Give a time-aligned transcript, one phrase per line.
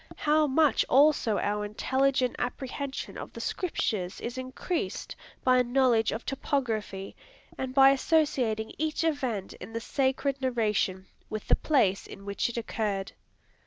[0.15, 6.25] How much also our intelligent apprehension of the scriptures is increased, by a knowledge of
[6.25, 7.15] topography,
[7.55, 12.57] and by associating each event in the sacred narration with the place in which it
[12.57, 13.11] occurred?